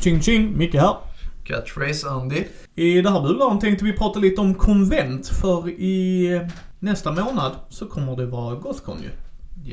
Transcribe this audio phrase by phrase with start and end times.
[0.00, 0.96] Tjing tjing, Micke här.
[1.44, 2.44] Catchphrase Andy.
[2.74, 6.42] I det här bularen tänkte vi prata lite om konvent för i eh,
[6.78, 9.10] nästa månad så kommer det vara Gothcon ju.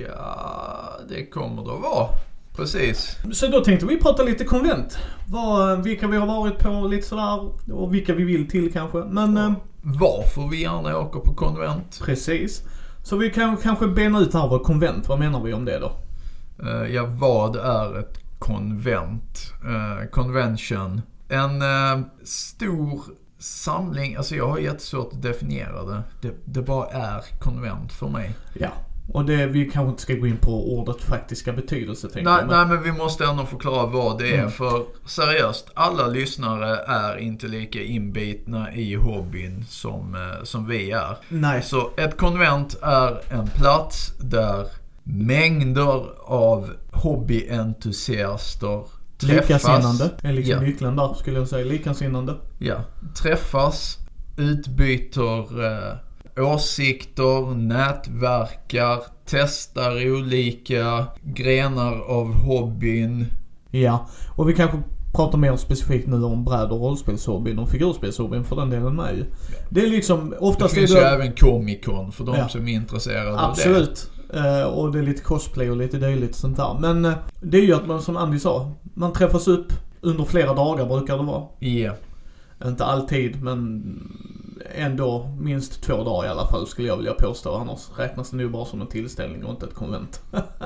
[0.03, 2.07] Ja, det kommer det att vara.
[2.55, 3.15] Precis.
[3.33, 4.97] Så då tänkte vi prata lite konvent.
[5.29, 8.97] Vad, vilka vi har varit på lite sådär och vilka vi vill till kanske.
[8.97, 12.01] Men eh, Varför vi gärna åker på konvent.
[12.05, 12.61] precis.
[13.03, 15.91] Så vi kan kanske bena ut här vad konvent, vad menar vi om det då?
[16.63, 19.53] Eh, ja, vad är ett konvent?
[19.65, 21.01] Eh, convention.
[21.29, 23.01] En eh, stor
[23.39, 26.03] samling, alltså jag har jättesvårt att definiera det.
[26.21, 26.31] det.
[26.45, 28.35] Det bara är konvent för mig.
[28.59, 28.69] Ja.
[29.13, 32.47] Och det, vi kanske inte ska gå in på ordet faktiska betydelse tänker Nej, jag.
[32.47, 34.39] men- nej, men vi måste ändå förklara vad det är.
[34.39, 34.51] Mm.
[34.51, 41.17] För seriöst, alla lyssnare är inte lika inbitna i hobbyn som, eh, som vi är.
[41.29, 41.61] nej.
[41.63, 44.67] Så ett konvent är en plats där
[45.07, 48.83] mängder av hobbyentusiaster
[49.17, 49.49] träffas.
[49.49, 50.59] Likasinnande är liksom Ja.
[50.61, 51.65] nyckeln där skulle jag säga.
[51.65, 52.35] Likasinnande.
[52.59, 52.75] Ja,
[53.21, 53.97] träffas,
[54.37, 55.97] utbyter eh,
[56.53, 63.25] åsikter, nätverkar, testar olika grenar av hobbyn.
[63.71, 64.77] Ja, och vi kanske
[65.15, 69.25] pratar mer specifikt nu om bräd och rollspelshobbyn och figurspelshobbyn för den delen med ju.
[69.69, 71.09] Det är liksom, Det oftast finns är ju det...
[71.09, 72.47] även Comic Con för de Ja.
[72.49, 73.41] som är intresserade av det.
[73.43, 74.11] Absolut.
[74.33, 76.77] Eh, och det är lite cosplay och lite dylikt sånt där.
[76.79, 80.53] Men eh, det är ju att man, som Andy sa, man träffas upp under flera
[80.53, 81.43] dagar brukar det vara.
[81.59, 81.93] Ja.
[82.65, 83.83] Inte alltid, men
[84.75, 87.55] ändå minst två dagar i alla fall skulle jag vilja påstå.
[87.55, 90.21] Annars räknas det nog bara som en tillställning och inte ett konvent.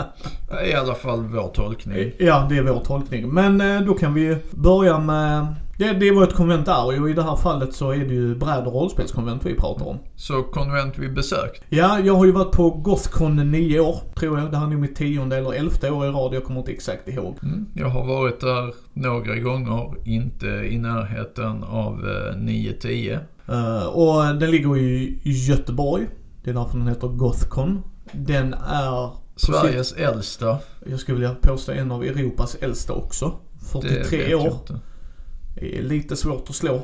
[0.69, 2.11] I alla fall vår tolkning.
[2.17, 3.29] Ja, det är vår tolkning.
[3.29, 5.55] Men eh, då kan vi börja med...
[5.79, 8.35] Det, det vad ett konvent är och i det här fallet så är det ju
[8.35, 9.99] bräd och rollspelskonvent vi pratar om.
[10.15, 11.63] Så konvent vi besökt.
[11.69, 14.51] Ja, jag har ju varit på Gothcon nio år, tror jag.
[14.51, 16.33] Det här är nog mitt tionde eller elfte år i rad.
[16.33, 17.35] Jag kommer inte exakt ihåg.
[17.43, 17.65] Mm.
[17.73, 23.19] Jag har varit där några gånger, inte i närheten av eh, 9-10.
[23.47, 26.07] Eh, och den ligger i Göteborg.
[26.43, 27.83] Det är därför den heter Gothcon.
[28.11, 30.57] Den är, Sveriges äldsta.
[30.89, 33.33] jag skulle vilja påstå, en av Europas äldsta också.
[33.59, 34.79] Det 43 vet jag år.
[35.61, 36.81] Eh, lite svårt att slå.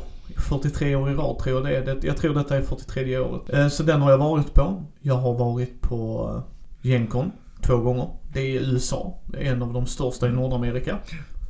[0.49, 1.95] 43 år i rad tror jag det är.
[1.95, 3.53] Det- Jag tror detta är 43 året.
[3.53, 4.83] Eh, så den har jag varit på.
[5.01, 7.31] Jag har varit på eh, Gencon
[7.61, 8.07] två gånger.
[8.33, 9.13] Det är i USA.
[9.25, 10.97] Det är en av de största i Nordamerika.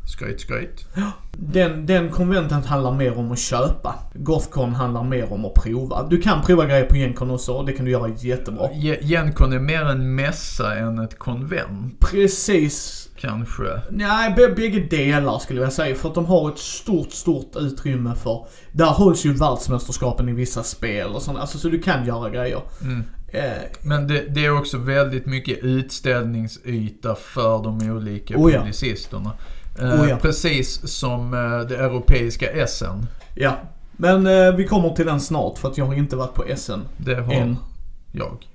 [0.08, 0.86] Skryt, skryt.
[1.32, 3.96] Den, den konventen handlar mer om att köpa.
[4.14, 6.08] Gothcon handlar mer om att prova.
[6.10, 8.70] Du kan prova grejer på Gencon också och det kan du göra jättebra.
[8.74, 13.10] Ge- Gencon är mer en mässa än ett konvent, Precis.
[13.20, 13.64] kanske.
[13.90, 15.96] Nej, bägge delar skulle jag säga.
[15.96, 18.48] För att de har ett stort, stort utrymme för...
[18.72, 21.38] Där hålls ju världsmästerskapen i vissa spel och sånt.
[21.40, 22.62] Alltså så du kan göra grejer.
[22.82, 23.04] Mm.
[23.28, 23.42] Eh,
[23.82, 28.60] Men det, det är också väldigt mycket utställningsyta för de olika Oh ja.
[28.60, 29.32] publicisterna.
[29.80, 30.18] Oh ja.
[30.22, 33.06] Precis som eh, det europeiska SN.
[33.36, 33.58] ja.
[33.98, 36.80] Men eh, vi kommer till den snart för att jag har inte varit på SN
[36.98, 37.58] Det har än.
[38.12, 38.48] jag.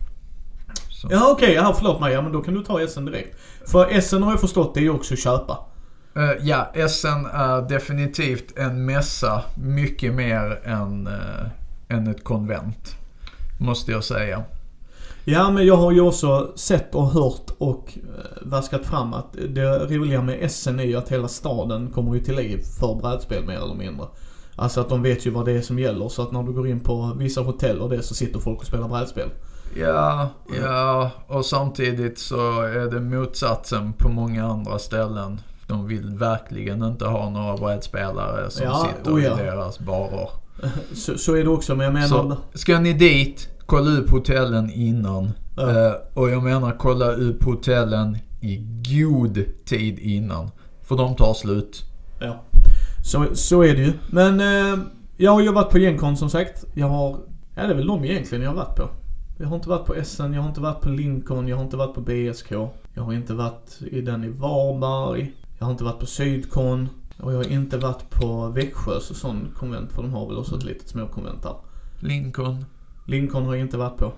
[0.91, 1.09] Så.
[1.11, 2.13] Ja okej, ja, förlåt mig.
[2.13, 3.37] Ja men då kan du ta SN direkt.
[3.67, 5.59] För SN har jag förstått det är ju också köpa.
[6.17, 12.97] Eh, ja, SN är definitivt en mässa mycket mer än, eh, än ett konvent.
[13.59, 14.43] Måste jag säga.
[15.25, 19.79] Ja men jag har ju också sett och hört och eh, vaskat fram att det
[19.79, 23.57] roliga med SN är ju att hela staden kommer ju till liv för brädspel mer
[23.57, 24.07] eller mindre.
[24.57, 26.69] Alltså att de vet ju vad det är som gäller så att när du går
[26.69, 29.29] in på vissa hotell och det så sitter folk och spelar brädspel.
[29.77, 30.29] Ja,
[30.63, 35.41] ja, och samtidigt så är det motsatsen på många andra ställen.
[35.67, 39.41] De vill verkligen inte ha några brädspelare som Ja, sitter oh ja.
[39.41, 40.29] i deras barer.
[40.95, 42.09] Så, så är det också men jag menar...
[42.09, 45.33] Så ska ni dit, kolla upp hotellen innan.
[45.57, 45.71] Ja.
[45.71, 48.57] Eh, och jag menar kolla upp hotellen i
[48.95, 50.51] god tid innan.
[50.83, 51.85] För de tar slut.
[52.21, 52.43] Ja.
[53.05, 53.93] Så, så är det ju.
[54.11, 54.79] Men eh,
[55.17, 56.65] jag har ju varit på Gencon som sagt.
[56.75, 57.17] Jag har...
[57.55, 58.89] Ja det är väl de egentligen jag har varit på.
[59.39, 61.77] Jag har inte varit på SN, jag har inte varit på Lincoln, jag har inte
[61.77, 62.53] varit på BSK.
[62.95, 65.33] Jag har inte varit i den i Varberg.
[65.59, 66.89] Jag har inte varit på Sydkon.
[67.19, 70.65] Och jag har inte varit på Växjös sån konvent för de har väl också ett
[70.65, 71.55] litet småkonvent där.
[72.01, 72.65] Lincoln.
[73.11, 74.13] Lincoln har jag inte varit på.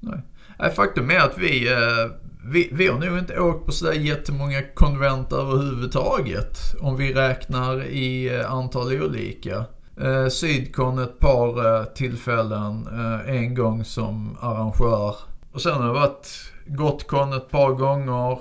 [0.00, 0.22] Nej.
[0.58, 2.10] Nej, faktum är att vi, eh,
[2.44, 6.58] vi, vi har nog inte åkt på sådär jättemånga konvent överhuvudtaget.
[6.80, 9.64] Om vi räknar i eh, antal olika.
[10.00, 15.16] Eh, Sydkon ett par eh, tillfällen, eh, en gång som arrangör.
[15.52, 18.38] Och sen har det varit Gotcon ett par gånger,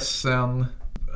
[0.00, 0.64] SN,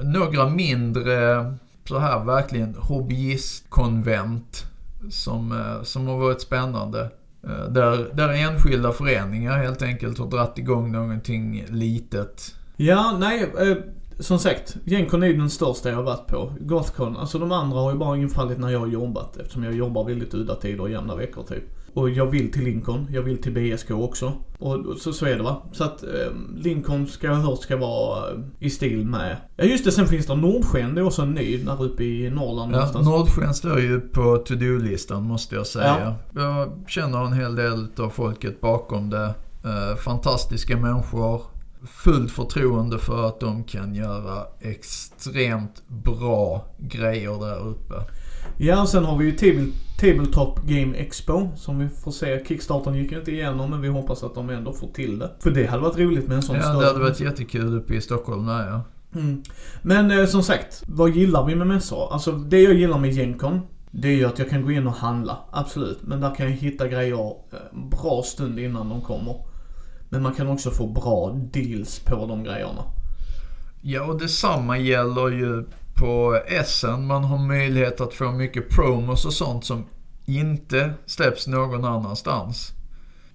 [0.02, 1.44] några mindre
[1.88, 4.66] så här verkligen hobbyistkonvent
[5.10, 7.10] som, eh, som har varit spännande.
[7.46, 12.54] Eh, där, där enskilda föreningar helt enkelt har dratt igång någonting litet.
[12.76, 13.52] Ja, nej.
[13.58, 13.76] Eh,
[14.18, 16.52] som sagt, Gencon är ju den största jag har varit på.
[16.60, 20.04] Gothcon, alltså de andra har ju bara infallit när jag har jobbat eftersom jag jobbar
[20.04, 21.64] väldigt udda tider och jämna veckor typ.
[21.94, 24.32] Och jag vill till Lincoln, jag vill till BSK också.
[24.58, 25.62] Och så, så är det va.
[25.72, 26.08] Så att eh,
[26.56, 29.36] Lincoln ska jag ha hört ska vara eh, i stil med.
[29.56, 32.30] Ja just det, sen finns det Nordsken, det är också en ny där uppe i
[32.30, 33.06] Norrland Ja, någonstans.
[33.06, 36.14] Nordsken står ju på to-do-listan måste jag säga.
[36.34, 39.34] Jag känner en hel del av folket bakom det.
[39.64, 41.42] Eh, fantastiska människor.
[41.86, 47.94] Fullt förtroende för att de kan göra extremt bra grejer där uppe.
[48.58, 49.66] Ja, och sen har vi ju table,
[49.98, 52.44] Tabletop Game Expo som vi får se.
[52.48, 55.30] Kickstarten gick ju inte igenom men vi hoppas att de ändå får till det.
[55.40, 57.94] För det hade varit roligt med en sån Ja, större- det hade varit jättekul uppe
[57.94, 58.82] i Stockholm där ja.
[59.20, 59.42] Mm.
[59.82, 62.12] Men eh, som sagt, vad gillar vi med mässor?
[62.12, 63.60] Alltså det jag gillar med Gencon,
[63.90, 65.38] det är ju att jag kan gå in och handla.
[65.50, 65.98] Absolut.
[66.02, 69.36] Men där kan jag hitta grejer eh, bra stund innan de kommer.
[70.08, 72.82] Men man kan också få bra deals på de grejerna.
[73.82, 75.64] Ja, och detsamma gäller ju
[76.04, 77.06] på Essen.
[77.06, 79.84] Man har möjlighet att få mycket promos och sånt som
[80.26, 82.72] inte släpps någon annanstans.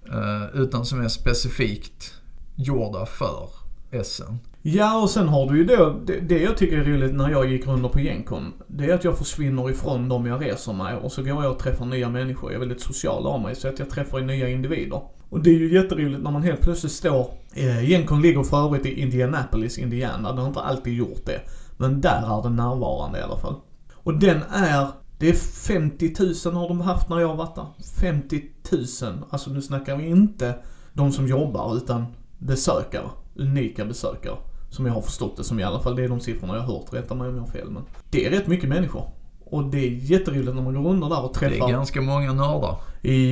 [0.08, 2.14] Eh, utan som är specifikt
[2.56, 3.48] gjorda för
[3.90, 4.38] Essen.
[4.62, 7.50] Ja, och sen har du ju då, det, det jag tycker är roligt när jag
[7.50, 11.12] gick runt på Genkon, det är att jag försvinner ifrån dem jag reser med och
[11.12, 12.52] så går jag och träffar nya människor.
[12.52, 15.00] Jag är väldigt social av mig, så att jag träffar nya individer.
[15.28, 18.86] Och det är ju jätteroligt när man helt plötsligt står, eh, Gencon ligger för övrigt
[18.86, 20.28] i Indianapolis, Indiana.
[20.28, 21.40] Den har inte alltid gjort det.
[21.80, 23.54] Men där är den närvarande i alla fall.
[23.94, 24.86] Och den är,
[25.18, 27.66] det är 50 000 har de haft när jag har varit där.
[28.00, 28.42] 50
[28.72, 28.84] 000.
[29.30, 30.54] Alltså nu snackar vi inte
[30.92, 32.06] de som jobbar utan
[32.38, 33.08] besökare.
[33.36, 34.36] Unika besökare.
[34.70, 35.96] Som jag har förstått det som i alla fall.
[35.96, 36.92] Det är de siffrorna jag har hört.
[36.92, 37.70] Rätta mig om jag har fel.
[37.70, 39.10] Men det är rätt mycket människor.
[39.44, 41.68] Och det är jätteroligt när man går under där och Det träffar...
[41.68, 42.76] är ganska många nördar.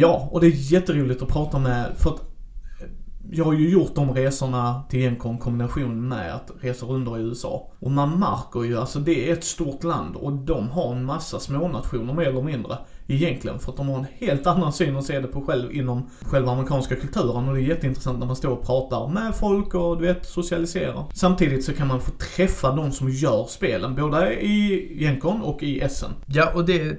[0.01, 2.28] Ja, och det är jätteroligt att prata med, för att
[3.31, 7.71] jag har ju gjort de resorna till en kombination med att resa runt i USA.
[7.79, 11.41] Och man märker ju, alltså det är ett stort land och de har en massa
[11.41, 12.79] smånationer mer eller mindre.
[13.07, 16.11] Egentligen, för att de har en helt annan syn och ser det på själv inom
[16.23, 20.01] själva amerikanska kulturen och det är jätteintressant när man står och pratar med folk och
[20.01, 21.05] du vet, socialiserar.
[21.15, 25.81] Samtidigt så kan man få träffa de som gör spelen, både i Gencon och i
[25.81, 26.11] Essen.
[26.27, 26.99] Ja, och det,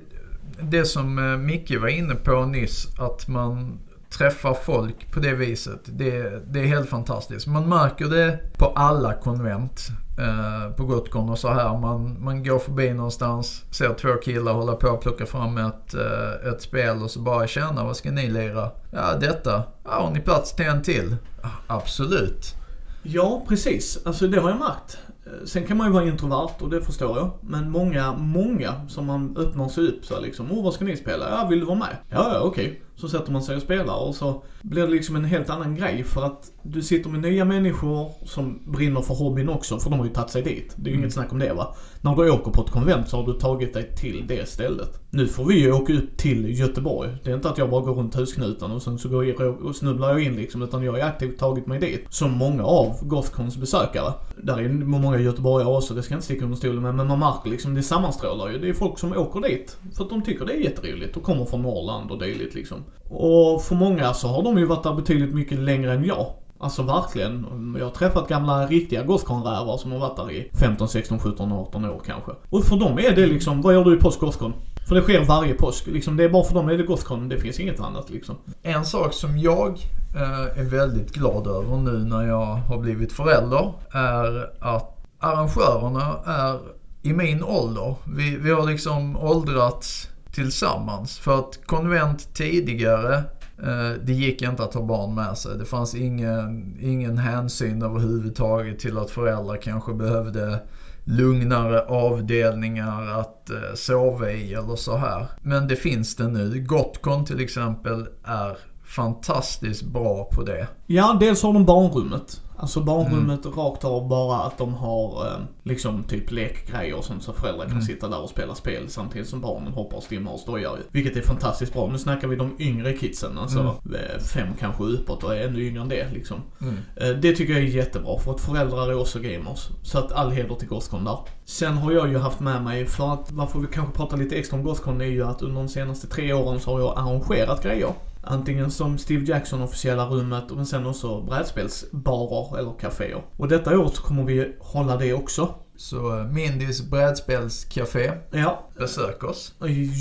[0.62, 3.80] det som eh, Micke var inne på nyss, att man
[4.18, 5.80] träffar folk på det viset.
[5.86, 7.48] Det, det är helt fantastiskt.
[7.48, 9.88] Man märker det på alla konvent
[10.20, 11.78] eh, på Gotgon och så här.
[11.78, 16.52] Man, man går förbi någonstans, ser två killar hålla på och plocka fram ett, eh,
[16.52, 18.70] ett spel och så bara tjena, vad ska ni lira?
[18.92, 19.64] Ja, detta.
[19.84, 21.16] Ja, har ni plats till en till?
[21.42, 22.56] Ja, absolut.
[23.04, 24.00] Ja, precis.
[24.06, 24.98] Alltså det har jag märkt.
[25.46, 27.32] Sen kan man ju vara introvert och det förstår jag.
[27.42, 30.52] Men många, många som man öppnar sig upp så liksom.
[30.52, 31.30] Åh, vad ska ni spela?
[31.30, 31.98] Ja, vill du vara med?
[32.10, 32.82] Ja, ja, okej.
[33.02, 36.04] Så sätter man sig och spelar och så blir det liksom en helt annan grej
[36.04, 40.06] för att du sitter med nya människor som brinner för hobbyn också, för de har
[40.06, 40.74] ju tagit sig dit.
[40.76, 41.04] Det är ju Mm.
[41.04, 41.76] inget snack om det va.
[42.02, 45.00] När du åker på ett konvent så har du tagit dig till det stället.
[45.10, 47.10] Nu får vi ju åka upp till Göteborg.
[47.24, 49.76] Det är inte att jag bara går runt husknuten och sen så går jag och
[49.76, 52.06] snubblar jag in liksom, utan jag har ju aktivt tagit mig dit.
[52.10, 54.14] Som många av Gothcons besökare.
[54.44, 57.20] Där är många göteborgare också, det ska jag inte sticka under stolen med, men man
[57.20, 58.60] märker liksom, det sammanstrålar ju.
[58.60, 61.46] Det är folk som åker dit för att de tycker det är jätteroligt och kommer
[61.46, 62.78] från Norrland och dylikt liksom.
[63.10, 66.28] Och för många så har de ju varit där betydligt mycket längre än jag.
[66.62, 67.46] Alltså verkligen.
[67.80, 71.86] Jag har träffat gamla riktiga Gothcon-rävar som har varit där i 15, 16, 17, 18
[71.86, 72.32] år kanske.
[72.50, 74.54] Och för dem är det liksom, vad gör du i påsk Gothcon?
[74.88, 75.88] För det sker varje påsk.
[75.88, 78.36] Liksom, det är bara för dem är det Gothcon, det finns inget annat liksom.
[78.62, 79.70] En sak som jag
[80.16, 86.60] eh, är väldigt glad över nu när jag har blivit förälder är att arrangörerna är
[87.02, 87.96] i min ålder.
[88.18, 91.20] Vi, vi har liksom åldrats tillsammans.
[91.20, 93.16] För att konvent tidigare,
[93.64, 95.58] eh, det gick inte att ha barn med sig.
[95.58, 100.60] Det fanns ingen, ingen hänsyn överhuvudtaget till att föräldrar kanske behövde
[101.04, 105.28] lugnare avdelningar att eh, sova i eller så här.
[105.42, 106.60] Men det finns det nu.
[106.60, 110.68] Gotcon till exempel är fantastiskt bra på det.
[110.86, 112.42] Ja, dels har de barnrummet.
[112.62, 117.34] Alltså barnrummet rakt av bara att de har eh, liksom typ lekgrejer och sånt så
[117.34, 117.82] föräldrar kan Mm.
[117.86, 120.78] sitta där och spela spel samtidigt som barnen hoppar och stimmar och stojar.
[120.92, 121.88] Vilket är fantastiskt bra.
[121.92, 123.60] Nu snackar vi de yngre kidsen, alltså
[123.94, 126.38] eh, fem kanske uppåt och ännu yngre än det liksom.
[126.62, 126.76] Mm.
[126.96, 129.68] Eh, Det tycker jag är jättebra för att föräldrar är också gamers.
[129.84, 131.18] Så att all heder till Gothcon där.
[131.46, 134.58] Sen har jag ju haft med mig, för att varför vi kanske pratar lite extra
[134.58, 137.94] om Gothcon är ju att under de senaste tre åren så har jag arrangerat grejer.
[138.32, 143.22] Antingen som Steve Jackson officiella rummet men sen också brädspelsbarer eller kaféer.
[143.38, 145.56] Och detta år så kommer vi hålla det också.
[145.78, 149.54] Så eh, Mindys brädspelscafé, Ja, besök oss.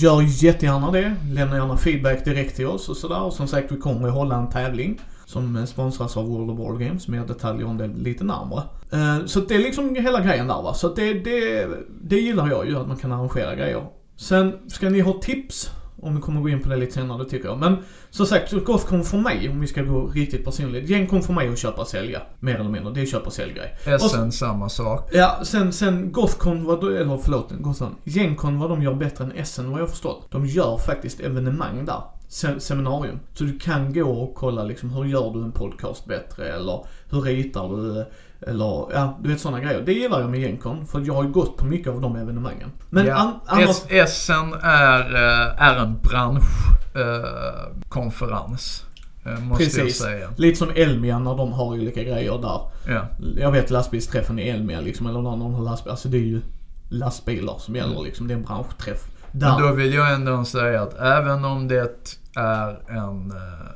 [0.03, 1.15] Gör jättegärna det.
[1.33, 3.23] Lämna gärna feedback direkt till oss och sådär.
[3.23, 6.77] Och som sagt, vi kommer att hålla en tävling som sponsras av World of War
[6.79, 7.09] Games.
[7.09, 8.63] Mer detaljer om det lite närmare.
[8.93, 10.75] Eh, Så det är liksom hela grejen där va.
[10.75, 11.69] Så det, det,
[12.03, 13.87] det gillar jag ju, att man kan arrangera grejer.
[14.17, 15.71] Sen ska ni ha tips,
[16.03, 17.59] om vi kommer gå in på det lite senare, det tycker jag.
[17.59, 17.77] Men
[18.11, 20.89] som sagt, så Gothcon för mig, om vi ska gå riktigt personligt.
[20.89, 22.23] Gencon för mig att köpa och sälja.
[22.41, 22.93] Mer eller mindre.
[22.93, 23.77] Det är köpa och säljgrej.
[24.01, 25.11] SN samma sak.
[25.13, 27.95] Ja, sen, sen Gothcon, vad, eller förlåt, Gothcon.
[28.05, 30.27] Gencon vad de gör bättre än SN vad jag förstått.
[30.31, 32.03] De gör faktiskt evenemang där.
[32.29, 33.21] Se, seminarium.
[33.35, 37.21] Så du kan gå och kolla liksom hur gör du en podcast bättre eller hur
[37.21, 38.05] ritar du
[38.41, 39.83] eller ja, du vet sådana grejer.
[39.83, 42.73] Det gillar jag med Gencon för jag har ju gått på mycket av de evenemangen.
[42.91, 43.15] Men ja.
[43.15, 43.77] an, annars...
[44.09, 48.85] SN är, eh, är en branschkonferens.
[49.25, 49.99] Eh, jag Precis.
[49.99, 50.29] säga.
[50.37, 52.61] Lite som Elmia när de har olika grejer där.
[52.87, 53.07] Ja.
[53.37, 55.91] Jag vet lastbilsträffen i Elmia liksom, eller när någon har lastbil.
[55.91, 56.41] Alltså det är ju
[56.89, 58.29] lastbilar som gäller liksom.
[58.29, 59.05] Det är en branschträff.
[59.33, 59.49] Där.
[59.49, 63.69] Men då vill jag ändå säga att även om det är en, eh,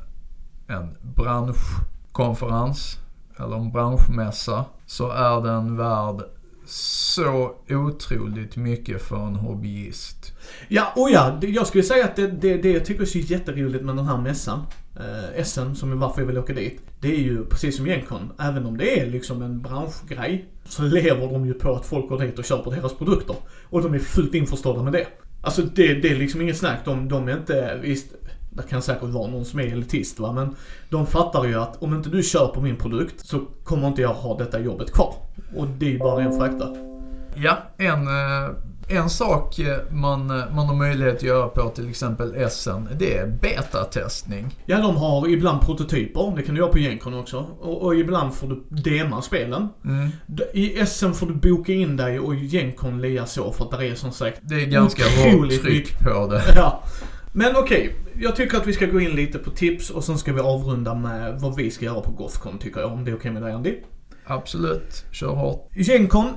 [0.75, 2.99] en branschkonferens
[3.39, 6.21] eller en branschmässa så är den värd
[6.65, 10.33] så otroligt mycket för en hobbyist.
[10.67, 13.83] Ja, och ja, jag skulle säga att det, det, det jag tycker är så jätteroligt
[13.83, 14.59] med den här mässan,
[14.95, 16.81] eh, SM, som är varför jag vill åka dit.
[16.99, 21.31] Det är ju precis som Gencon, även om det är liksom en branschgrej, så lever
[21.31, 23.35] de ju på att folk går dit och köper deras produkter.
[23.69, 25.07] Och de är fullt införstådda med det.
[25.41, 28.07] Alltså det, det är liksom inget snack, de, de är inte, visst,
[28.55, 30.55] det kan säkert vara någon som är elitist va, men
[30.89, 34.37] de fattar ju att om inte du köper min produkt så kommer inte jag ha
[34.37, 35.15] detta jobbet kvar.
[35.55, 36.67] Och det är ju bara en fakta.
[37.35, 38.49] Ja, en, eh,
[38.87, 43.17] en sak eh, man, eh, man har möjlighet att göra på till exempel SN, det
[43.17, 44.55] är betatestning.
[44.65, 46.33] Ja, de har ibland prototyper.
[46.35, 47.45] Det kan du göra på Gencon också.
[47.59, 49.69] Och, och ibland får du dema spelen.
[49.85, 50.09] Mm.
[50.53, 53.95] I SM får du boka in dig och Gencon lia så för att det är
[53.95, 54.39] som sagt...
[54.41, 56.43] Det är ganska hårt tryck på det.
[56.55, 56.83] Ja.
[57.35, 60.33] Men okej, jag tycker att vi ska gå in lite på tips och sen ska
[60.33, 62.91] vi avrunda med vad vi ska göra på Gothcon tycker jag.
[62.91, 63.75] Om det är okej med dig Andy?
[64.25, 65.69] Absolut, kör hårt.
[65.75, 66.29] Gencon,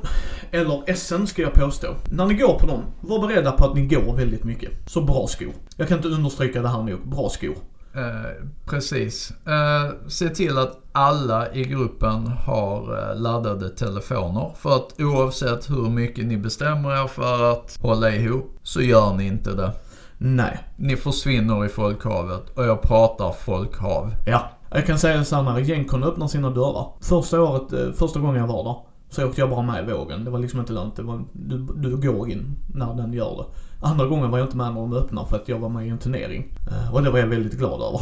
[0.50, 1.94] eller SM ska jag påstå.
[2.10, 4.70] När ni går på dem, var beredda på att ni går väldigt mycket.
[4.86, 5.52] Så bra skor.
[5.76, 7.08] Jag kan inte understryka det här nog.
[7.08, 7.56] Bra skor.
[7.94, 9.30] Eh, precis.
[9.46, 14.52] Eh, se till att alla i gruppen har eh, laddade telefoner.
[14.58, 19.26] För att oavsett hur mycket ni bestämmer er för att hålla ihop så gör ni
[19.26, 19.72] inte det.
[20.18, 20.58] Nej.
[20.76, 24.14] Ni försvinner i folkhavet och jag pratar folkhav.
[24.26, 24.50] Ja.
[24.70, 25.60] Jag kan säga samma här.
[25.60, 26.86] Gencon öppnar sina dörrar.
[27.00, 28.76] Första året, eh, första gången jag var där,
[29.08, 30.24] så åkte jag bara med i vågen.
[30.24, 30.96] Det var liksom inte lönt.
[30.96, 33.44] Det var, du, du går in när den gör det.
[33.86, 35.88] Andra gången var jag inte med när de öppnar för att jag var med i
[35.88, 36.52] en turnering.
[36.70, 38.00] Eh, Och det var jag väldigt glad över.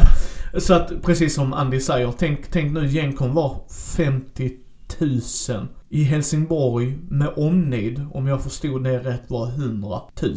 [0.60, 3.56] så att precis som Andy säger, tänk, tänk nu Gencon var
[3.96, 4.50] 50
[5.00, 5.66] 000.
[5.88, 10.36] I Helsingborg med omnejd, om jag förstod det rätt, var 100 000.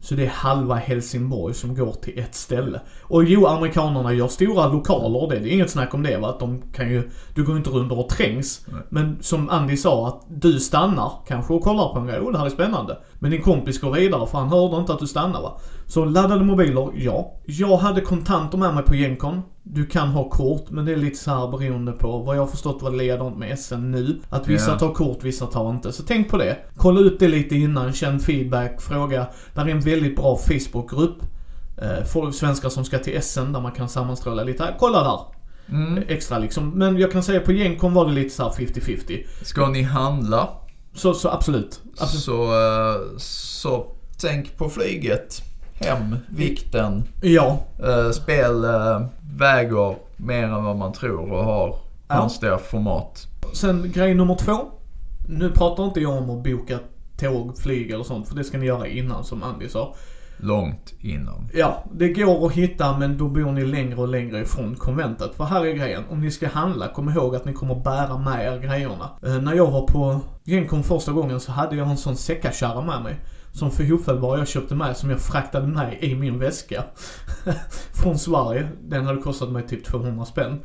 [0.00, 2.80] Så det är halva Helsingborg som går till ett ställe.
[3.02, 6.28] Och jo, amerikanerna gör stora lokaler det är inget snack om det va.
[6.28, 8.66] Att de kan ju, du går inte runt och trängs.
[8.66, 8.82] Nej.
[8.88, 12.20] Men som Andy sa, att du stannar kanske och kollar på en grej.
[12.20, 12.98] Oh, det här är spännande.
[13.18, 15.60] Men din kompis går vidare för han hörde inte att du stannar va.
[15.86, 17.32] Så laddade mobiler, ja.
[17.44, 19.42] Jag hade kontanter med mig på Gencon.
[19.72, 22.46] Du kan ha kort, men det är lite så här beroende på vad jag har
[22.46, 24.20] förstått vad ledande med SN nu.
[24.30, 24.78] Att vissa Ja.
[24.78, 25.92] tar kort, vissa tar inte.
[25.92, 26.56] Så tänk på det.
[26.76, 29.26] Kolla ut det lite innan, känn feedback, fråga.
[29.54, 31.16] Där är en väldigt bra Facebookgrupp.
[31.82, 34.74] Eh, folk, svenskar som ska till SN där man kan sammanstråla lite.
[34.78, 35.20] Kolla där.
[35.76, 36.02] Mm.
[36.08, 36.70] Extra liksom.
[36.70, 39.26] Men jag kan säga på Gencon var det lite så här 50-50.
[39.42, 40.48] Ska ni handla
[40.94, 41.80] Så, så absolut.
[41.98, 42.22] absolut.
[42.24, 43.86] så, eh, så
[44.20, 45.42] tänk på flyget.
[45.80, 47.04] Hem, vikten.
[47.22, 47.58] Ja.
[47.82, 49.00] Uh, spel eh,
[49.38, 51.74] väger mer än vad man tror och har
[52.08, 52.16] Ja.
[52.20, 53.26] konstiga format.
[53.54, 54.56] Sen grej nummer två.
[55.28, 56.78] Nu pratar inte jag om att boka
[57.20, 58.28] tåg, flyg eller sånt.
[58.28, 59.94] För det ska ni göra innan som Andy sa.
[60.36, 61.48] Långt innan.
[61.54, 65.34] Ja, det går att hitta men då bor ni längre och längre ifrån konventet.
[65.34, 68.46] För här är grejen, om ni ska handla, kom ihåg att ni kommer bära med
[68.46, 69.10] er grejerna.
[69.26, 73.02] Eh, när jag var på Gencon första gången så hade jag en sån säckakärra med
[73.02, 73.16] mig.
[73.58, 76.84] Som för Hoffelbar jag köpte med, som jag fraktade med i min väska.
[78.02, 78.68] Från Sverige.
[78.82, 80.60] Den hade kostat mig typ 200 spänn.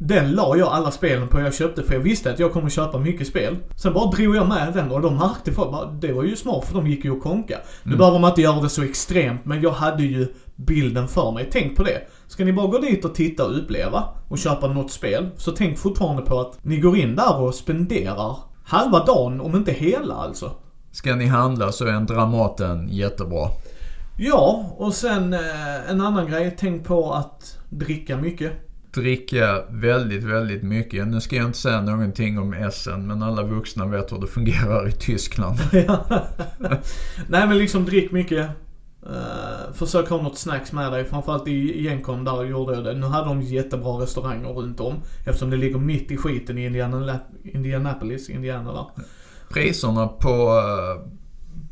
[0.00, 2.98] Den la jag alla spelen på jag köpte för jag visste att jag kommer köpa
[2.98, 3.56] mycket spel.
[3.76, 6.74] Sen bara drog jag med den och de märkte för det var ju smart för
[6.74, 7.58] de gick ju att konka.
[7.82, 7.98] Nu Mm.
[7.98, 11.48] behöver man inte göra det så extremt men jag hade ju bilden för mig.
[11.52, 12.00] Tänk på det.
[12.26, 15.78] Ska ni bara gå dit och titta och uppleva och köpa något spel så tänk
[15.78, 20.50] fortfarande på att ni går in där och spenderar halva dagen, om inte hela alltså.
[20.98, 23.50] Ska ni handla så är en Dramaten jättebra.
[24.16, 26.56] Ja, och sen eh, en annan grej.
[26.58, 28.52] Tänk på att dricka mycket.
[28.94, 31.08] Dricka väldigt, väldigt mycket.
[31.08, 34.88] Nu ska jag inte säga någonting om SN men alla vuxna vet hur det fungerar
[34.88, 35.56] i Tyskland.
[37.28, 38.50] Nej men liksom drick mycket.
[39.06, 41.04] Eh, försök ha något snacks med dig.
[41.04, 42.94] Framförallt i Gencon där gjorde jag det.
[42.94, 44.94] Nu hade de jättebra restauranger runt om.
[45.26, 49.04] Eftersom det ligger mitt i skiten i Indiana, Indianapolis, Indiana där.
[49.50, 51.10] Priserna på, eh,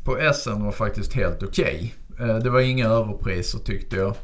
[0.03, 1.95] på Essen var faktiskt helt okej.
[2.09, 2.39] Okay.
[2.39, 4.15] Det var inga överpriser tyckte jag.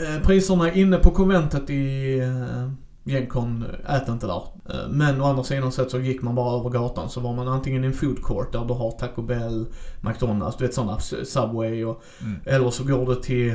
[0.00, 2.70] Eh, priserna inne på konventet i eh,
[3.04, 4.42] Gencon äter inte där.
[4.70, 7.48] Eh, men å andra sidan sett så gick man bara över gatan så var man
[7.48, 9.66] antingen i en food court där du har Taco Bell,
[10.00, 12.40] McDonalds, du vet sådana, Subway och, mm.
[12.44, 13.54] eller så går du till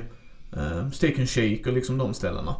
[0.58, 2.56] uh, Steak and Shake och liksom de ställena.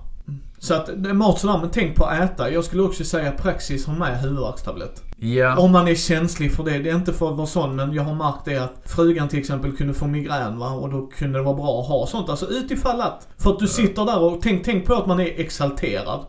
[0.60, 2.52] Så att mat sådär, men tänk på att äta.
[2.52, 5.04] Jag skulle också säga att Praxis har med huvudvärkstablett.
[5.18, 5.58] Ja.
[5.58, 6.80] Om man är känslig för det.
[6.80, 9.40] Det är inte för att vara sån, men jag har märkt det att frugan till
[9.40, 12.30] exempel kunde få migrän va, och då kunde det vara bra att ha sånt.
[12.30, 15.40] Alltså utifall att, för att du sitter där och tänk, tänk på att man är
[15.40, 16.26] exalterad.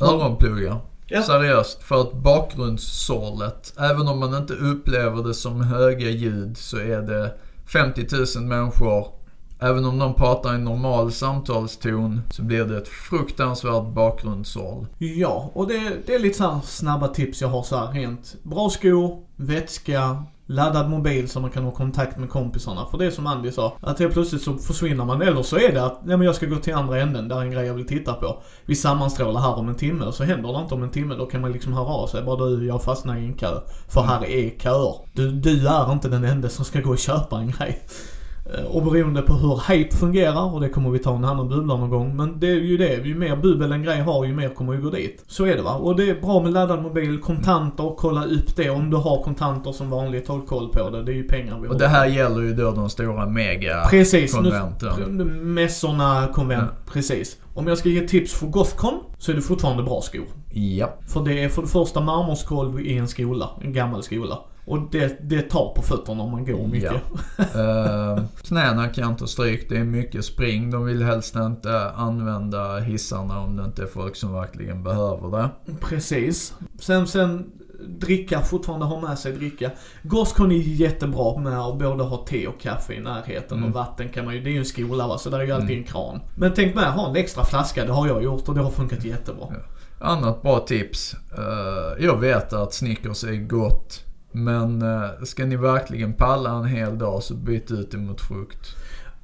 [0.00, 0.80] Öronpluggar.
[1.06, 1.22] Ja.
[1.22, 1.82] Seriöst.
[1.82, 7.34] För att bakgrundssorlet, även om man inte upplever det som höga ljud så är det
[7.72, 8.06] 50
[8.36, 9.19] 000 människor
[9.62, 14.86] Även om de pratar i normal samtalston så blir det ett fruktansvärt bakgrundssorl.
[14.98, 18.36] Ja, och det, det är lite så snabba tips jag har så här rent.
[18.42, 22.86] Bra skor, vätska, laddad mobil så man kan ha kontakt med kompisarna.
[22.90, 25.22] För det är som Andy sa, att helt plötsligt så försvinner man.
[25.22, 27.42] Eller så är det att, nej men jag ska gå till andra änden, där är
[27.42, 28.42] en grej jag vill titta på.
[28.66, 31.14] Vi sammanstrålar här om en timme och så händer det inte om en timme.
[31.14, 32.22] Då kan man liksom höra av sig.
[32.22, 33.60] Bara du, jag fastnar i en kö.
[33.88, 34.94] För här är köer.
[35.12, 37.82] Du, du är inte den enda som ska gå och köpa en grej.
[38.54, 41.76] Eh, och beroende på hur hype fungerar, och det kommer vi ta en annan bubbla
[41.76, 42.94] någon gång, men det är ju det.
[42.94, 45.24] Ju mer bubbel en grej har, ju mer kommer ju gå dit.
[45.26, 45.74] Så är det va.
[45.74, 48.70] Och det är bra med laddad mobil, kontanter, kolla upp det.
[48.70, 51.02] Om du har kontanter som vanligt, håll koll på det.
[51.02, 51.74] Det är ju pengar vi har.
[51.74, 54.34] Och det här gäller ju då de stora mega Precis.
[54.34, 55.16] konventen.
[55.16, 56.92] Nu, mässorna, konvent, ja.
[56.92, 57.36] precis.
[57.54, 60.24] Om jag ska ge tips för Gothcon så är det fortfarande bra skor.
[60.52, 60.98] Ja.
[61.06, 64.38] För det är för det första marmorskolv i en skola, en gammal skola.
[64.64, 66.92] Och det, det tar på fötterna om man går mycket.
[67.54, 68.14] Ja.
[68.14, 69.68] uh, knäna kan inte stryk.
[69.68, 70.70] Det är mycket spring.
[70.70, 75.50] De vill helst inte använda hissarna om det inte är folk som verkligen behöver det.
[75.80, 76.54] Precis.
[76.78, 77.50] Sen, sen
[77.88, 79.70] dricka, fortfarande ha med sig dricka.
[80.02, 83.68] Gothcon är jättebra med att både ha te och kaffe i närheten mm.
[83.68, 85.52] och vatten kan man ju, det är ju en skola va, så där är ju
[85.52, 85.82] alltid mm.
[85.82, 86.20] en kran.
[86.36, 89.04] Men tänk med, ha en extra flaska, det har jag gjort och det har funkat
[89.04, 89.46] jättebra.
[89.50, 90.06] Ja.
[90.06, 91.14] Annat bra tips.
[91.38, 94.04] Uh, jag vet att Snickers är gott.
[94.32, 98.76] Men uh, ska ni verkligen palla en hel dag så byt ut det mot frukt.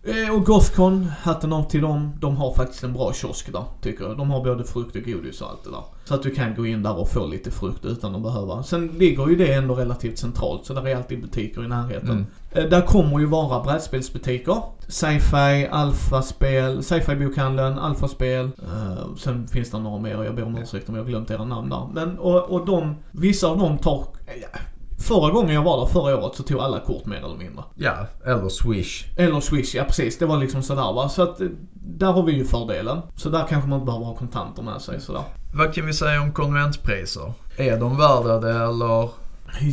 [0.07, 2.12] Eh, och Gothcon, hatten av till dem.
[2.21, 4.16] De har faktiskt en bra kiosk där, tycker jag.
[4.19, 5.83] De har både frukt och godis och allt det där.
[6.05, 8.62] Så att du kan gå in där och få lite frukt utan att behöva.
[8.62, 12.11] Sen ligger ju det ändå relativt centralt, så där är alltid butiker i närheten.
[12.11, 12.27] Mm.
[12.51, 14.62] Eh, där kommer ju vara brädspelsbutiker.
[14.88, 18.45] Sci-fi, alfaspel, sci-fi-bokhandeln, alfaspel.
[18.45, 21.45] Uh, sen finns det några mer och jag ber om ursäkt om jag glömt era
[21.45, 21.88] namn där.
[21.95, 24.59] Men, och, och de, vissa av dem tar, ja,
[25.07, 27.64] Förra gången jag var där förra året så tog alla kort mer eller mindre.
[27.75, 29.05] Ja, eller Swish.
[29.16, 30.19] Eller Swish, ja precis.
[30.19, 31.09] Det var liksom sådär va.
[31.09, 31.40] Så att
[31.75, 33.03] där har vi ju fördelen.
[33.16, 35.23] Så där kanske man inte behöver ha kontanter med sig sådär.
[35.55, 37.33] Vad kan vi säga om konventpriser?
[37.57, 39.09] Är de värda det eller?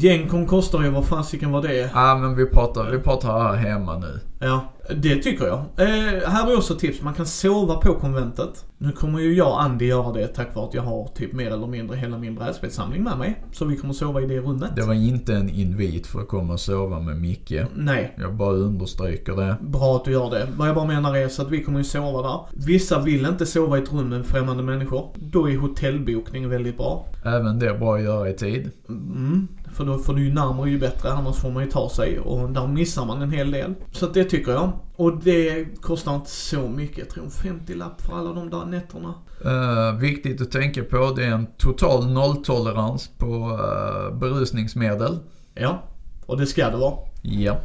[0.01, 3.97] Genkon kostar ju vad fasiken var det Ja men vi pratar, vi pratar här hemma
[3.97, 4.19] nu.
[4.43, 5.57] Ja, det tycker jag.
[5.57, 7.01] Eh, här är också tips.
[7.01, 8.65] Man kan sova på konventet.
[8.77, 11.51] Nu kommer ju jag och Andy göra det tack vare att jag har typ mer
[11.51, 13.43] eller mindre hela min brädspelssamling med mig.
[13.51, 14.71] Så vi kommer sova i det rummet.
[14.75, 17.53] Det var inte en invit för att komma och sova med Micke.
[17.75, 18.15] Nej.
[18.17, 19.55] Jag bara understryker det.
[19.61, 20.47] Bra att du gör det.
[20.57, 22.65] Vad jag bara menar är så att vi kommer ju sova där.
[22.67, 25.09] Vissa vill inte sova i ett rum med främmande människor.
[25.15, 27.07] Då är hotellbokning väldigt bra.
[27.25, 28.71] Även det är bra att göra i tid.
[28.89, 29.47] Mm.
[29.73, 32.49] För då får du ju närmare ju bättre, annars får man ju ta sig och
[32.49, 33.73] där missar man en hel del.
[33.91, 34.71] Så att det tycker jag.
[34.95, 39.13] Och det kostar inte så mycket, jag tror 50 lapp för alla de där nätterna.
[39.45, 45.19] Uh, viktigt att tänka på, det är en total nolltolerans på uh, berusningsmedel.
[45.53, 45.83] Ja,
[46.25, 46.97] och det ska det vara.
[47.21, 47.57] Ja.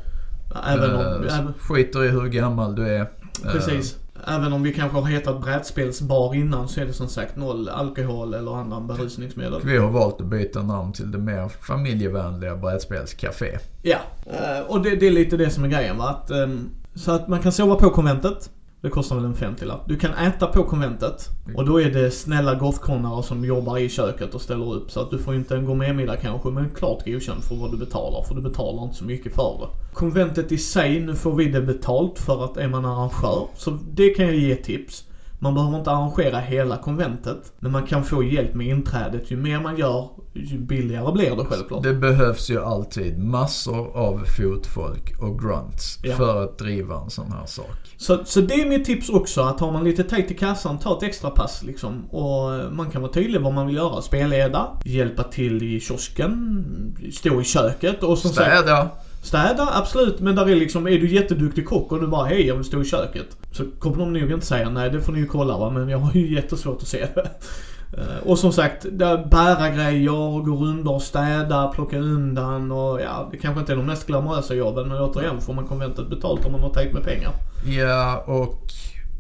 [0.67, 1.01] Även om...
[1.01, 1.55] Uh, även...
[1.59, 3.11] Skiter i hur gammal du är.
[3.53, 3.97] Precis.
[4.27, 8.35] Även om vi kanske har hetat brädspelsbar innan så är det som sagt noll alkohol
[8.35, 9.61] eller andra berusningsmedel.
[9.65, 13.59] Vi har valt att byta namn till det mer familjevänliga brädspelscafé.
[13.83, 13.99] Ja,
[14.69, 16.09] och det, det, är lite det som är grejen va.
[16.09, 18.51] Att, um, så att man kan sova på konventet.
[18.81, 21.29] Det kostar väl en 50 Du kan äta på konventet.
[21.57, 24.91] Och då är det snälla gothkonare som jobbar i köket och ställer upp.
[24.91, 28.23] Så att du får inte en gourmetmiddag kanske, men klart godkänd för vad du betalar.
[28.23, 29.95] För du betalar inte så mycket för det.
[29.95, 33.47] Konventet i sig, nu får vi det betalt för att är man arrangör.
[33.57, 35.05] Så det kan jag ge tips.
[35.39, 39.31] Man behöver inte arrangera hela konventet, men man kan få hjälp med inträdet.
[39.31, 41.83] Ju mer man gör, ju billigare blir det självklart.
[41.83, 46.17] Det behövs ju alltid massor av fotfolk och grunts ja.
[46.17, 47.67] för att driva en sån här sak.
[47.97, 50.97] Så, så det är mitt tips också, att har man lite tajt i kassan, ta
[50.97, 52.05] ett extra pass liksom.
[52.11, 54.03] Och man kan vara tydlig vad man vill göra.
[54.03, 56.65] Spelleda, hjälpa till i kiosken,
[57.13, 58.77] stå i köket och som Städa.
[58.77, 60.21] Sagt, Städa, absolut.
[60.21, 62.81] Men där är liksom, är du jätteduktig kock och du bara hej jag vill stå
[62.83, 63.27] i köket.
[63.53, 65.71] Så kommer de nog inte säga nej, det får ni ju kolla va.
[65.71, 67.31] Men jag har ju jättesvårt att se det.
[67.99, 68.87] Eh, Och som sagt,
[69.31, 73.87] bära grejer, gå runt och städa, plocka undan och ja, det kanske inte är de
[73.87, 77.31] mest glamorösa jobben men återigen får man konventet betalt om man har tagit med pengar.
[77.67, 78.63] Ja, och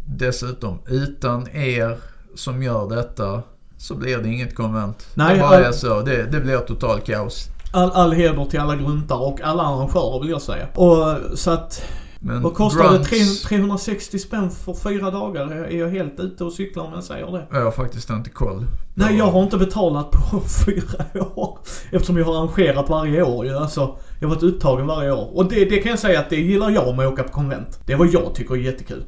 [0.06, 1.96] dessutom utan er
[2.34, 3.42] som gör detta
[3.78, 5.06] så blir det inget konvent.
[5.14, 6.00] Nej, det bara all- är så.
[6.02, 7.48] Det, det blir total kaos.
[7.72, 10.66] All, all heder till alla gruntar och alla arrangörer vill jag säga.
[10.74, 11.82] Och så att,
[12.20, 12.48] Men det?
[12.48, 15.50] grunts- 300 360 spänn för fyra dagar?
[15.50, 17.46] Är jag helt ute och cyklar om jag säger det?
[17.50, 18.66] Jag har faktiskt inte koll.
[18.94, 21.04] Nej, jag har inte betalat på fyra
[21.34, 21.58] år.
[21.92, 23.56] Eftersom jag har arrangerat varje år ju.
[23.56, 25.36] Alltså, jag har varit upptagen varje år.
[25.36, 27.80] Och det, det kan jag säga att det gillar jag med att åka på konvent.
[27.86, 29.04] Det är vad jag tycker är jättekul.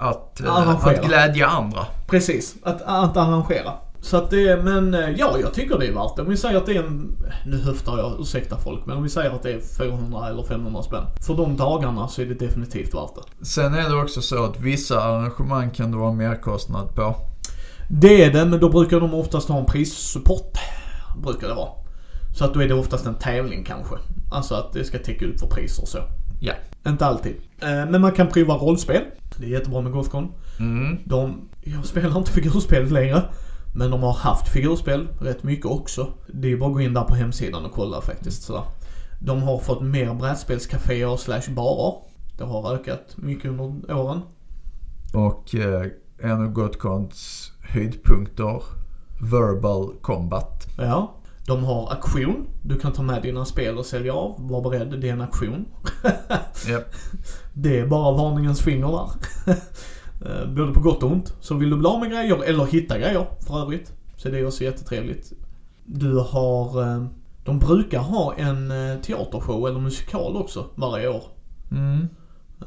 [0.00, 0.90] Att, eh, Arrangera.
[1.00, 1.86] att glädja andra.
[2.06, 3.72] Precis, att, att arrangera.
[4.02, 6.22] Så att det, men eh, ja, jag tycker det är värt det.
[6.22, 9.08] Om vi säger att det är en, nu höftar jag, ursäkta folk, men om vi
[9.08, 11.04] säger att det är 400 eller 500 spänn.
[11.26, 13.44] För de dagarna så är det definitivt värt det.
[13.46, 17.14] Sen är det också så att vissa arrangemang kan det vara merkostnad på.
[17.90, 20.58] Det är det, men då brukar de oftast ha en prissupport.
[21.22, 21.70] Brukar det vara.
[22.36, 23.94] Så att då är det oftast en tävling kanske.
[24.30, 25.98] Alltså att det ska täcka ut för priser och så.
[26.40, 26.52] Ja.
[26.86, 27.36] Inte alltid.
[27.60, 29.02] Eh, Men man kan prova rollspel.
[29.36, 30.32] Det är jättebra med Gothcon.
[30.58, 30.98] Mm.
[31.04, 33.22] De, jag spelar inte figurspel längre.
[33.74, 36.12] Men de har haft figurspel rätt mycket också.
[36.26, 38.42] Det är bara att gå in där på hemsidan och kolla faktiskt.
[38.42, 38.64] Så.
[39.20, 41.94] De har fått mer brädspelscaféer slash barer.
[42.38, 44.20] Det har ökat mycket under åren.
[45.14, 45.86] Och eh,
[46.18, 48.62] en av Gotcons höjdpunkter,
[49.20, 50.66] Verbal Combat.
[50.78, 51.16] Ja.
[51.46, 52.46] De har auktion.
[52.62, 54.34] Du kan ta med dina spel och sälja av.
[54.38, 55.66] Var beredd, det är en auktion.
[56.68, 56.78] Ja.
[57.52, 59.10] Det är bara varningens finger där.
[60.26, 61.34] Eh, Både på gott och ont.
[61.40, 64.46] Så vill du bli av med grejer, eller hitta grejer för övrigt, så är det
[64.46, 65.32] också jättetrevligt.
[65.84, 67.04] Du har, eh,
[67.44, 71.22] de brukar ha en eh, teatershow eller musikal också varje år.
[71.70, 72.08] Mm.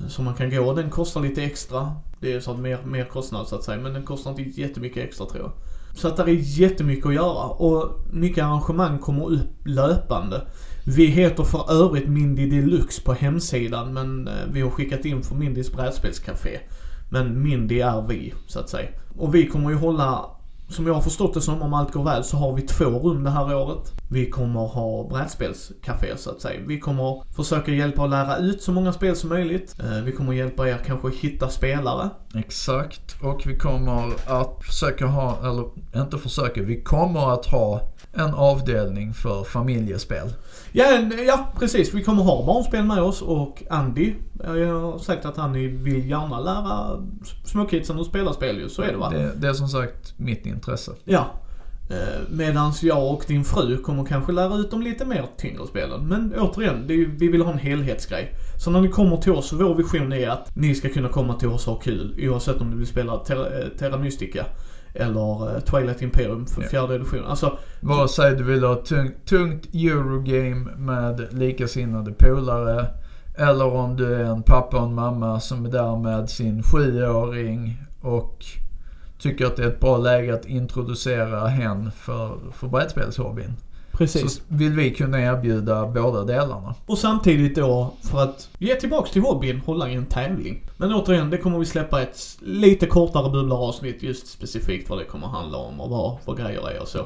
[0.08, 1.92] Så man kan gå, den kostar lite extra.
[2.20, 5.04] Det är så att mer, mer kostnad så att säga, men den kostar inte jättemycket
[5.04, 5.52] extra tror jag.
[5.96, 10.48] Så att det är jättemycket att göra och mycket arrangemang kommer upp löpande.
[10.86, 15.72] Vi heter för övrigt Mindy Deluxe på hemsidan men vi har skickat in för Mindys
[15.72, 16.60] brädspelscafé.
[17.14, 18.90] Men Mindy är vi, så att säga.
[19.18, 20.26] Och vi kommer ju hålla,
[20.70, 23.24] som jag har förstått det som, om allt går väl, så har vi två rum
[23.24, 23.92] det här året.
[24.14, 26.60] Vi kommer ha brädspelscafé så att säga.
[26.68, 29.76] Vi kommer försöka hjälpa att lära ut så många spel som möjligt.
[29.80, 32.10] Eh, Vi kommer hjälpa er kanske hitta spelare.
[32.36, 33.16] Exakt.
[33.22, 35.66] Och vi kommer att försöka ha, eller
[36.02, 40.28] inte försöka, vi kommer att ha en avdelning för familjespel.
[40.72, 40.86] Ja,
[41.28, 41.94] ja, precis.
[41.94, 46.40] Vi kommer ha barnspel med oss och Andy, jag har sagt att han vill gärna
[46.40, 47.00] lära
[47.46, 48.70] småkidsen att spela spel ju.
[48.70, 49.10] Så är det va?
[49.10, 50.92] Det, det är som sagt mitt intresse.
[51.04, 51.26] Ja.
[51.90, 51.98] Eh,
[52.30, 56.08] Medans jag och din fru kommer kanske lära ut dem lite mer tyngre spelen.
[56.08, 58.36] Men återigen, ju- vi vill ha en helhetsgrej.
[58.58, 61.48] Så när ni kommer till oss, vår vision är att ni ska kunna komma till
[61.48, 62.16] oss och ha kul.
[62.30, 64.46] Oavsett om du vill spela Terra, eh, Terra Mystica
[64.94, 67.26] eller eh, Twilight Imperium för fjärde edition.
[67.26, 72.86] Alltså, Vare sig du vill ha tungt, tungt Eurogame med likasinnade polare.
[73.38, 77.78] Eller om du är en pappa och en mamma som är där med sin sjuåring
[78.02, 78.46] och
[79.24, 83.54] tycker att det är ett bra läge att introducera hen för, för brädspelshobbyn.
[83.92, 84.34] precis.
[84.34, 86.76] Så vill vi kunna erbjuda båda delarna.
[86.86, 90.62] Och samtidigt då, för att ge tillbaks till hobbyn, hålla i en tävling.
[90.78, 95.28] Men återigen, det kommer vi släppa ett lite kortare bubblaravsnitt just specifikt vad det kommer
[95.28, 97.06] handla om och vad, vad grejer är och så.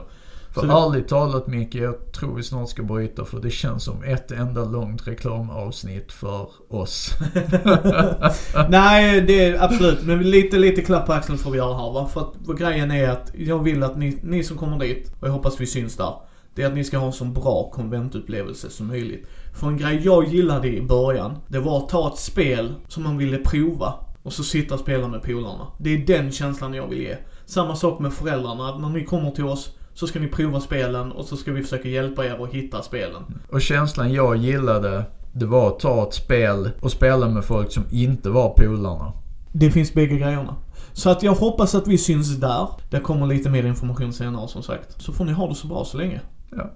[0.60, 4.04] För Så ärligt talat Micke, jag tror vi snart ska bryta för det känns som
[4.04, 7.14] ett enda långt reklamavsnitt för oss.
[8.70, 10.04] Nej, det är absolut.
[10.04, 12.10] Men lite, lite klapp på axeln får vi göra här va.
[12.14, 15.32] För att grejen är att jag vill att ni, ni som kommer dit, och jag
[15.32, 16.14] hoppas vi syns där.
[16.56, 19.28] Det är att ni ska ha en så bra konventupplevelse som möjligt.
[19.60, 23.18] För en grej jag gillade i början, det var att ta ett spel som man
[23.18, 23.94] ville prova.
[24.24, 25.68] Och så sitta och spela med polarna.
[25.78, 27.18] Det är den känslan jag vill ge.
[27.46, 31.12] Samma sak med föräldrarna, att när ni kommer till oss så ska ni prova spelen
[31.12, 33.22] och så ska vi försöka hjälpa er att hitta spelen.
[33.50, 37.84] Och känslan jag gillade, det var att ta ett spel och spela med folk som
[37.92, 39.14] inte var polarna.
[39.52, 40.56] Det finns bägge grejerna.
[40.94, 42.68] Så att jag hoppas att vi syns där.
[42.90, 45.02] Det kommer lite mer information senare som sagt.
[45.02, 46.22] Så får ni ha det så bra så länge.
[46.52, 46.72] Ja.